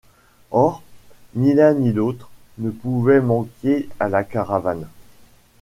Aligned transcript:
Or, 0.49 0.81
ni 1.35 1.53
l’un 1.53 1.75
ni 1.75 1.93
l’autre 1.93 2.31
ne 2.57 2.71
pouvaient 2.71 3.21
manquer 3.21 3.87
à 3.99 4.09
la 4.09 4.23
caravane. 4.23 4.87